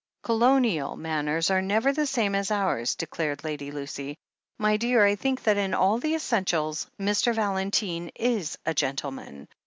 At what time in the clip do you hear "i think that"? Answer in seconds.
5.05-5.57